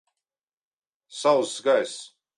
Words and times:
Sauss 1.19 1.61
gaiss. 1.61 1.95